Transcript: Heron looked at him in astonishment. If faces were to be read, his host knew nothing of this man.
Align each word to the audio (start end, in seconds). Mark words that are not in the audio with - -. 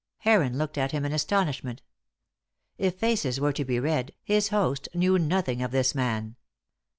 Heron 0.17 0.57
looked 0.57 0.79
at 0.79 0.93
him 0.93 1.05
in 1.05 1.13
astonishment. 1.13 1.83
If 2.79 2.97
faces 2.97 3.39
were 3.39 3.53
to 3.53 3.63
be 3.63 3.79
read, 3.79 4.15
his 4.23 4.47
host 4.47 4.89
knew 4.95 5.19
nothing 5.19 5.61
of 5.61 5.69
this 5.69 5.93
man. 5.93 6.37